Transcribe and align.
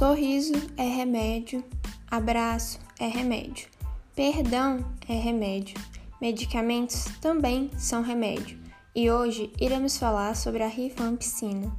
Sorriso 0.00 0.54
é 0.78 0.82
remédio, 0.82 1.62
abraço 2.10 2.78
é 2.98 3.06
remédio, 3.06 3.68
perdão 4.16 4.82
é 5.06 5.12
remédio, 5.12 5.78
medicamentos 6.18 7.04
também 7.20 7.70
são 7.76 8.00
remédio. 8.00 8.58
E 8.96 9.10
hoje 9.10 9.52
iremos 9.60 9.98
falar 9.98 10.34
sobre 10.36 10.62
a 10.62 10.68
rifampicina. 10.68 11.70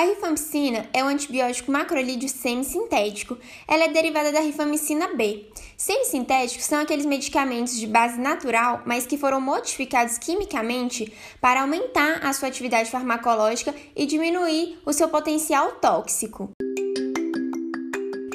A 0.00 0.04
rifampicina 0.04 0.88
é 0.94 1.04
um 1.04 1.08
antibiótico 1.08 1.70
macrolídeo 1.70 2.26
semissintético. 2.26 3.36
Ela 3.68 3.84
é 3.84 3.88
derivada 3.88 4.32
da 4.32 4.40
rifamicina 4.40 5.14
B. 5.14 5.44
Semissintéticos 5.76 6.64
são 6.64 6.80
aqueles 6.80 7.04
medicamentos 7.04 7.78
de 7.78 7.86
base 7.86 8.18
natural, 8.18 8.80
mas 8.86 9.06
que 9.06 9.18
foram 9.18 9.42
modificados 9.42 10.16
quimicamente 10.16 11.12
para 11.38 11.60
aumentar 11.60 12.24
a 12.24 12.32
sua 12.32 12.48
atividade 12.48 12.90
farmacológica 12.90 13.74
e 13.94 14.06
diminuir 14.06 14.78
o 14.86 14.92
seu 14.94 15.10
potencial 15.10 15.72
tóxico. 15.72 16.50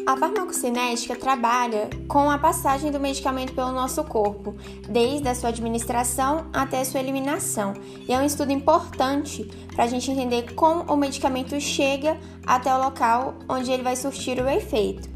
A 0.07 0.15
farmacocinética 0.15 1.15
trabalha 1.15 1.89
com 2.07 2.29
a 2.29 2.37
passagem 2.37 2.91
do 2.91 2.99
medicamento 2.99 3.55
pelo 3.55 3.71
nosso 3.71 4.03
corpo, 4.03 4.55
desde 4.87 5.27
a 5.27 5.33
sua 5.33 5.49
administração 5.49 6.47
até 6.53 6.81
a 6.81 6.85
sua 6.85 6.99
eliminação. 6.99 7.73
E 8.07 8.13
é 8.13 8.19
um 8.19 8.23
estudo 8.23 8.51
importante 8.51 9.43
para 9.73 9.85
a 9.85 9.87
gente 9.87 10.11
entender 10.11 10.53
como 10.53 10.83
o 10.93 10.95
medicamento 10.95 11.59
chega 11.59 12.19
até 12.45 12.71
o 12.71 12.77
local 12.77 13.33
onde 13.49 13.71
ele 13.71 13.81
vai 13.81 13.95
surtir 13.95 14.39
o 14.39 14.47
efeito. 14.47 15.09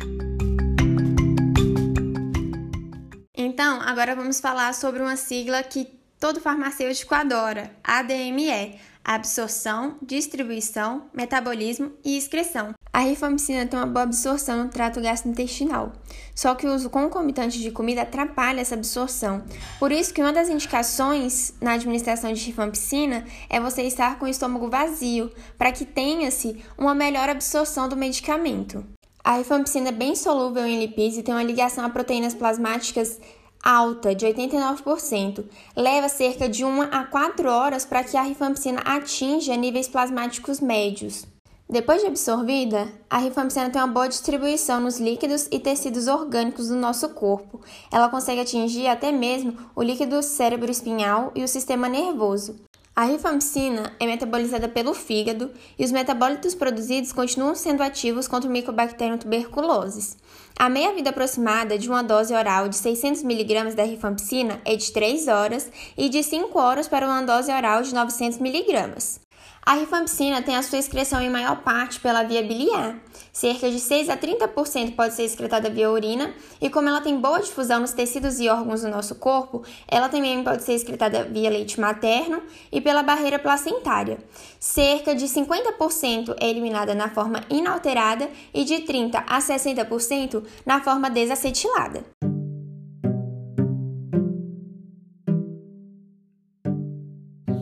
Então, 3.38 3.80
agora 3.82 4.16
vamos 4.16 4.40
falar 4.40 4.74
sobre 4.74 5.02
uma 5.02 5.16
sigla 5.16 5.62
que 5.62 5.99
todo 6.20 6.42
farmacêutico 6.42 7.16
adora, 7.16 7.72
ADME, 7.84 8.78
absorção, 9.04 9.98
distribuição, 10.02 11.04
metabolismo 11.14 11.94
e 12.04 12.18
excreção. 12.18 12.74
A 12.92 13.00
rifamicina 13.00 13.66
tem 13.66 13.80
uma 13.80 13.86
boa 13.86 14.04
absorção 14.04 14.64
no 14.64 14.70
trato 14.70 15.00
gastrointestinal, 15.00 15.94
só 16.36 16.54
que 16.54 16.68
o 16.68 16.74
uso 16.74 16.90
concomitante 16.90 17.60
de 17.60 17.72
comida 17.72 18.02
atrapalha 18.02 18.60
essa 18.60 18.76
absorção. 18.76 19.44
Por 19.80 19.92
isso 19.92 20.14
que 20.14 20.22
uma 20.22 20.34
das 20.34 20.50
indicações 20.50 21.54
na 21.62 21.74
administração 21.74 22.34
de 22.34 22.46
rifampicina 22.46 23.26
é 23.50 23.60
você 23.60 23.84
estar 23.84 24.20
com 24.20 24.26
o 24.26 24.30
estômago 24.30 24.70
vazio, 24.70 25.32
para 25.58 25.72
que 25.72 25.86
tenha-se 25.86 26.64
uma 26.78 26.94
melhor 26.94 27.30
absorção 27.30 27.88
do 27.88 27.96
medicamento. 27.96 28.86
A 29.24 29.38
rifampicina 29.38 29.90
é 29.90 29.92
bem 29.92 30.16
solúvel 30.16 30.66
em 30.66 30.80
lipídios 30.80 31.18
e 31.18 31.24
tem 31.24 31.34
uma 31.34 31.44
ligação 31.44 31.86
a 31.86 31.90
proteínas 31.90 32.34
plasmáticas 32.34 33.20
alta, 33.64 34.16
de 34.16 34.26
89%. 34.26 35.46
Leva 35.76 36.10
cerca 36.10 36.48
de 36.48 36.64
1 36.64 36.82
a 36.84 37.04
4 37.06 37.50
horas 37.50 37.86
para 37.86 38.04
que 38.04 38.18
a 38.18 38.24
rifampicina 38.24 38.82
atinja 38.82 39.56
níveis 39.56 39.88
plasmáticos 39.88 40.60
médios. 40.60 41.28
Depois 41.72 42.02
de 42.02 42.08
absorvida, 42.08 42.92
a 43.08 43.20
rifampicina 43.20 43.70
tem 43.70 43.80
uma 43.80 43.88
boa 43.88 44.10
distribuição 44.10 44.80
nos 44.80 45.00
líquidos 45.00 45.48
e 45.52 45.60
tecidos 45.60 46.08
orgânicos 46.08 46.70
do 46.70 46.76
nosso 46.76 47.10
corpo. 47.10 47.62
Ela 47.92 48.10
consegue 48.10 48.42
atingir 48.42 48.88
até 48.88 49.12
mesmo 49.12 49.56
o 49.76 49.84
líquido 49.84 50.24
cérebro 50.24 50.72
espinhal 50.72 51.32
e 51.36 51.44
o 51.44 51.48
sistema 51.48 51.88
nervoso. 51.88 52.56
A 53.00 53.06
rifampicina 53.06 53.94
é 53.98 54.06
metabolizada 54.06 54.68
pelo 54.68 54.94
fígado 54.94 55.52
e 55.78 55.86
os 55.86 55.90
metabólitos 55.90 56.54
produzidos 56.54 57.14
continuam 57.14 57.56
sendo 57.56 57.82
ativos 57.82 58.28
contra 58.28 58.50
o 58.50 58.52
Mycobacterium 58.52 59.18
tuberculosis. 59.18 60.18
A 60.60 60.68
meia-vida 60.68 61.10
aproximada 61.10 61.78
de 61.78 61.88
uma 61.88 62.04
dose 62.04 62.34
oral 62.34 62.68
de 62.68 62.76
600 62.76 63.24
mg 63.24 63.74
da 63.74 63.84
rifampicina 63.84 64.60
é 64.66 64.76
de 64.76 64.92
3 64.92 65.30
horas 65.30 65.72
e 65.98 66.10
de 66.10 66.22
5 66.22 66.60
horas 66.60 66.90
para 66.90 67.08
uma 67.08 67.22
dose 67.22 67.50
oral 67.50 67.84
de 67.84 67.96
900 67.96 68.38
mg. 68.38 69.29
A 69.62 69.74
rifampicina 69.74 70.42
tem 70.42 70.56
a 70.56 70.64
sua 70.64 70.80
excreção 70.80 71.22
em 71.22 71.30
maior 71.30 71.58
parte 71.58 72.00
pela 72.00 72.24
via 72.24 72.42
biliar. 72.42 72.98
Cerca 73.32 73.70
de 73.70 73.80
6 73.80 74.10
a 74.10 74.18
30% 74.18 74.96
pode 74.96 75.14
ser 75.14 75.24
excretada 75.24 75.70
via 75.70 75.92
urina, 75.92 76.34
e 76.60 76.70
como 76.70 76.90
ela 76.90 77.02
tem 77.02 77.20
boa 77.20 77.40
difusão 77.40 77.80
nos 77.80 77.94
tecidos 77.94 78.40
e 78.40 78.50
órgãos 78.50 78.82
do 78.82 78.90
nosso 78.90 79.16
corpo, 79.16 79.64
ela 79.88 80.10
também 80.10 80.44
pode 80.44 80.64
ser 80.64 80.74
excretada 80.74 81.24
via 81.24 81.50
leite 81.50 81.80
materno 81.80 82.42
e 82.72 82.82
pela 82.82 83.04
barreira 83.04 83.38
placentária. 83.38 84.18
Cerca 84.60 85.14
de 85.14 85.26
50% 85.26 86.36
é 86.40 86.50
eliminada 86.50 86.96
na 86.96 87.10
forma 87.10 87.44
inalterada 87.50 88.30
e 88.54 88.64
de 88.64 88.80
30 88.80 89.20
a 89.20 89.40
60% 89.40 90.44
na 90.66 90.82
forma 90.82 91.10
desacetilada. 91.10 92.29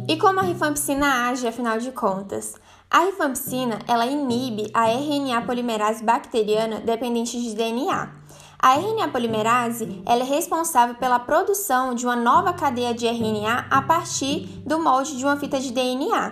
E 0.07 0.16
como 0.16 0.40
a 0.40 0.44
rifampicina 0.44 1.28
age, 1.28 1.45
afinal 1.45 1.79
de 1.79 1.91
contas? 1.91 2.56
A 2.90 3.00
rifampicina, 3.00 3.79
ela 3.85 4.06
inibe 4.06 4.72
a 4.73 4.85
RNA 4.90 5.41
polimerase 5.41 6.01
bacteriana 6.01 6.79
dependente 6.79 7.38
de 7.41 7.53
DNA. 7.53 8.09
A 8.57 8.75
RNA 8.75 9.09
polimerase 9.09 10.01
ela 10.06 10.22
é 10.22 10.25
responsável 10.25 10.95
pela 10.95 11.19
produção 11.19 11.94
de 11.94 12.06
uma 12.06 12.16
nova 12.16 12.53
cadeia 12.53 12.94
de 12.94 13.06
RNA 13.06 13.66
a 13.69 13.81
partir 13.81 14.47
do 14.66 14.79
molde 14.79 15.18
de 15.18 15.25
uma 15.25 15.35
fita 15.35 15.59
de 15.59 15.73
DNA. 15.73 16.31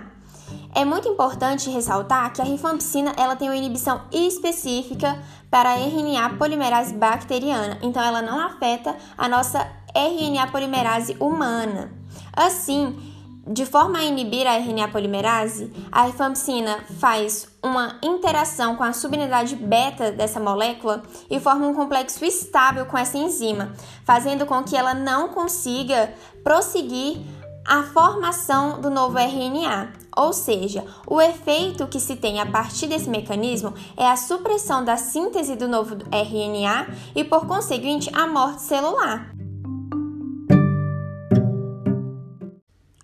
É 0.73 0.85
muito 0.85 1.09
importante 1.09 1.69
ressaltar 1.69 2.31
que 2.31 2.41
a 2.41 2.45
rifampicina 2.45 3.13
ela 3.17 3.35
tem 3.35 3.49
uma 3.49 3.57
inibição 3.57 4.03
específica 4.09 5.21
para 5.51 5.71
a 5.71 5.75
RNA 5.75 6.37
polimerase 6.37 6.93
bacteriana, 6.93 7.77
então 7.81 8.01
ela 8.01 8.21
não 8.21 8.39
afeta 8.39 8.95
a 9.17 9.27
nossa 9.27 9.59
RNA 9.93 10.47
polimerase 10.47 11.17
humana. 11.19 11.91
Assim, 12.33 13.14
de 13.47 13.65
forma 13.65 13.99
a 13.99 14.03
inibir 14.03 14.47
a 14.47 14.57
RNA 14.57 14.87
polimerase, 14.87 15.71
a 15.91 16.03
rifampicina 16.03 16.79
faz 16.99 17.47
uma 17.63 17.99
interação 18.01 18.75
com 18.75 18.83
a 18.83 18.93
subunidade 18.93 19.55
beta 19.55 20.11
dessa 20.11 20.39
molécula 20.39 21.03
e 21.29 21.39
forma 21.39 21.67
um 21.67 21.73
complexo 21.73 22.25
estável 22.25 22.85
com 22.85 22.97
essa 22.97 23.17
enzima, 23.17 23.73
fazendo 24.03 24.45
com 24.45 24.63
que 24.63 24.75
ela 24.75 24.93
não 24.93 25.29
consiga 25.29 26.13
prosseguir 26.43 27.19
a 27.67 27.83
formação 27.83 28.79
do 28.79 28.89
novo 28.89 29.17
RNA. 29.17 29.93
Ou 30.15 30.31
seja, 30.31 30.85
o 31.05 31.19
efeito 31.19 31.87
que 31.87 31.99
se 31.99 32.15
tem 32.15 32.39
a 32.39 32.45
partir 32.45 32.87
desse 32.87 33.09
mecanismo 33.09 33.73
é 33.97 34.07
a 34.07 34.15
supressão 34.15 34.83
da 34.83 34.97
síntese 34.97 35.55
do 35.55 35.67
novo 35.67 35.97
RNA 36.11 36.87
e, 37.15 37.23
por 37.23 37.45
conseguinte, 37.47 38.09
a 38.13 38.25
morte 38.25 38.61
celular. 38.61 39.34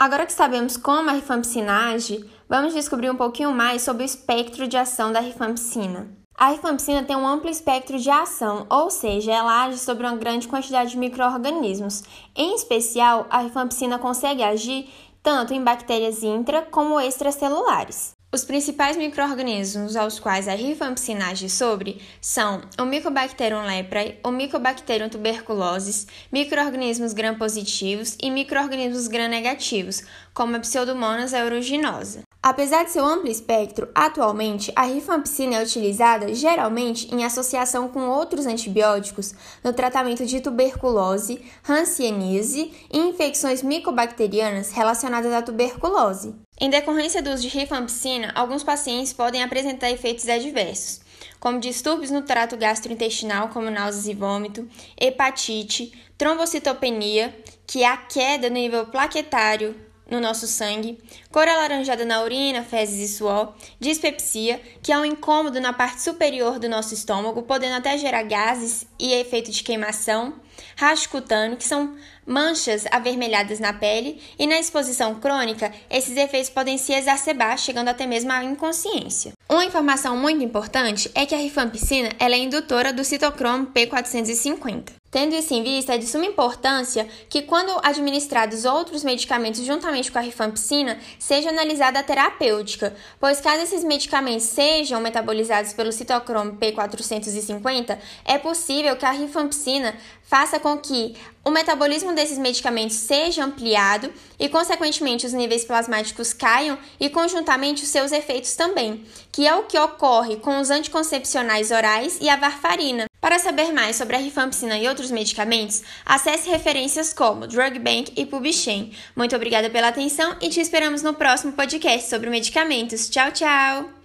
Agora 0.02 0.26
que 0.26 0.34
sabemos 0.34 0.78
como 0.78 1.12
a 1.12 1.14
rifampicina 1.14 1.92
age, 1.92 2.28
vamos 2.50 2.74
descobrir 2.74 3.12
um 3.12 3.16
pouquinho 3.16 3.52
mais 3.52 3.84
sobre 3.84 4.02
o 4.02 4.04
espectro 4.04 4.68
de 4.68 4.76
ação 4.76 5.12
da 5.12 5.20
rifampicina. 5.20 6.10
A 6.36 6.48
rifampicina 6.48 7.04
tem 7.04 7.16
um 7.16 7.28
amplo 7.28 7.52
espectro 7.52 8.00
de 8.00 8.10
ação, 8.10 8.66
ou 8.68 8.90
seja, 8.90 9.32
ela 9.32 9.66
age 9.66 9.78
sobre 9.78 10.08
uma 10.08 10.16
grande 10.16 10.48
quantidade 10.48 10.90
de 10.90 10.98
micro-organismos. 10.98 12.02
Em 12.36 12.56
especial, 12.56 13.28
a 13.30 13.42
rifampicina 13.42 14.00
consegue 14.00 14.42
agir 14.42 14.90
tanto 15.22 15.54
em 15.54 15.64
bactérias 15.64 16.24
intra 16.24 16.64
como 16.64 17.00
extracelulares. 17.00 18.14
Os 18.34 18.46
principais 18.46 18.96
microorganismos 18.96 19.98
aos 19.98 20.18
quais 20.18 20.48
a 20.48 20.54
rifampicina 20.54 21.32
age 21.32 21.50
sobre 21.50 22.02
são 22.22 22.62
o 22.80 22.86
Mycobacterium 22.86 23.66
leprae, 23.66 24.22
o 24.24 24.32
Mycobacterium 24.32 25.10
tuberculosis, 25.10 26.08
microorganismos 26.32 27.12
gram-positivos 27.12 28.16
e 28.24 28.32
microorganismos 28.32 29.10
gram-negativos, 29.10 30.04
como 30.34 30.56
a 30.56 30.60
Pseudomonas 30.60 31.34
aeruginosa. 31.34 32.22
Apesar 32.44 32.86
de 32.86 32.92
seu 32.92 33.06
amplo 33.06 33.30
espectro, 33.30 33.88
atualmente 33.94 34.74
a 34.76 34.82
rifampicina 34.82 35.58
é 35.58 35.64
utilizada 35.64 36.34
geralmente 36.34 37.14
em 37.14 37.24
associação 37.24 37.88
com 37.88 38.10
outros 38.10 38.48
antibióticos 38.48 39.36
no 39.64 39.72
tratamento 39.72 40.26
de 40.26 40.42
tuberculose, 40.42 41.40
hanseníase 41.70 42.74
e 42.92 42.98
infecções 42.98 43.62
micobacterianas 43.62 44.72
relacionadas 44.72 45.32
à 45.32 45.44
tuberculose. 45.44 46.34
Em 46.60 46.68
decorrência 46.68 47.22
do 47.22 47.30
uso 47.30 47.44
de 47.44 47.48
rifampicina, 47.48 48.32
alguns 48.34 48.64
pacientes 48.64 49.14
podem 49.14 49.44
apresentar 49.44 49.92
efeitos 49.92 50.28
adversos, 50.28 51.02
como 51.40 51.60
distúrbios 51.60 52.10
no 52.10 52.24
trato 52.24 52.58
gastrointestinal, 52.58 53.50
como 53.50 53.70
náuseas 53.70 54.08
e 54.08 54.16
vômito, 54.16 54.68
hepatite, 55.00 55.94
trombocitopenia, 56.18 57.36
que 57.68 57.84
é 57.84 57.88
a 57.88 57.98
queda 57.98 58.50
no 58.50 58.56
nível 58.56 58.88
plaquetário 58.88 59.91
no 60.12 60.20
nosso 60.20 60.46
sangue, 60.46 61.00
cor 61.32 61.48
alaranjada 61.48 62.04
na 62.04 62.22
urina, 62.22 62.62
fezes 62.64 63.10
e 63.10 63.18
suor, 63.18 63.56
dispepsia, 63.80 64.62
que 64.84 64.92
é 64.92 64.98
um 64.98 65.06
incômodo 65.06 65.62
na 65.62 65.72
parte 65.72 66.02
superior 66.02 66.60
do 66.60 66.68
nosso 66.68 66.94
estômago, 66.94 67.44
podendo 67.44 67.76
até 67.76 67.98
gerar 67.98 68.24
gases 68.24 68.86
e 69.00 69.14
efeito 69.14 69.50
de 69.50 69.64
queimação, 69.64 70.36
racho 70.76 71.10
cutâneo, 71.10 71.56
que 71.56 71.64
são 71.64 71.96
manchas 72.26 72.86
avermelhadas 72.92 73.60
na 73.60 73.72
pele, 73.72 74.22
e 74.38 74.46
na 74.46 74.60
exposição 74.60 75.16
crônica, 75.16 75.72
esses 75.90 76.18
efeitos 76.18 76.50
podem 76.50 76.78
se 76.78 76.94
exacerbar, 76.94 77.58
chegando 77.58 77.88
até 77.88 78.06
mesmo 78.06 78.32
à 78.32 78.44
inconsciência. 78.44 79.32
Uma 79.52 79.66
informação 79.66 80.16
muito 80.16 80.42
importante 80.42 81.12
é 81.14 81.26
que 81.26 81.36
a 81.36 81.38
rifampicina 81.38 82.08
ela 82.18 82.36
é 82.36 82.38
indutora 82.38 82.94
do 82.94 83.04
citocromo 83.04 83.68
P450. 83.68 84.94
Tendo 85.12 85.36
isso 85.36 85.54
em 85.54 85.62
vista, 85.62 85.94
é 85.94 85.98
de 85.98 86.08
suma 86.08 86.26
importância 86.26 87.06
que, 87.30 87.42
quando 87.42 87.78
administrados 87.84 88.64
outros 88.64 89.04
medicamentos 89.04 89.62
juntamente 89.66 90.10
com 90.10 90.18
a 90.18 90.22
rifampicina, 90.22 90.98
seja 91.20 91.50
analisada 91.50 92.00
a 92.00 92.04
terapêutica, 92.04 92.96
pois 93.20 93.42
caso 93.42 93.62
esses 93.62 93.84
medicamentos 93.84 94.46
sejam 94.46 95.02
metabolizados 95.02 95.74
pelo 95.74 95.92
citocromo 95.92 96.54
P450, 96.54 98.00
é 98.24 98.38
possível 98.38 98.96
que 98.96 99.06
a 99.06 99.12
rifampicina 99.12 99.94
faça 100.24 100.58
com 100.58 100.78
que 100.78 101.18
o 101.44 101.50
metabolismo 101.50 102.14
desses 102.14 102.38
medicamentos 102.38 102.96
seja 102.96 103.44
ampliado 103.44 104.14
e, 104.40 104.48
consequentemente, 104.48 105.26
os 105.26 105.34
níveis 105.34 105.66
plasmáticos 105.66 106.32
caiam 106.32 106.78
e, 106.98 107.10
conjuntamente, 107.10 107.84
os 107.84 107.90
seus 107.90 108.14
efeitos 108.14 108.56
também, 108.56 109.04
que 109.30 109.41
é 109.48 109.56
o 109.56 109.64
que 109.64 109.80
ocorre 109.80 110.38
com 110.38 110.60
os 110.60 110.70
anticoncepcionais 110.70 111.72
orais 111.72 112.18
e 112.22 112.30
a 112.30 112.36
varfarina. 112.36 113.06
Para 113.22 113.38
saber 113.38 113.72
mais 113.72 113.96
sobre 113.96 114.16
a 114.16 114.20
rifampicina 114.20 114.78
e 114.78 114.88
outros 114.88 115.12
medicamentos, 115.12 115.84
acesse 116.06 116.50
referências 116.50 117.14
como 117.14 117.46
Drug 117.48 117.78
Bank 117.78 118.14
e 118.18 118.26
Publishem. 118.26 118.92
Muito 119.16 119.36
obrigada 119.36 119.70
pela 119.70 119.90
atenção 119.90 120.36
e 120.42 120.50
te 120.50 120.60
esperamos 120.60 121.04
no 121.04 121.14
próximo 121.14 121.54
podcast 121.54 122.10
sobre 122.10 122.30
medicamentos. 122.30 123.10
Tchau, 123.10 123.32
tchau! 123.32 124.01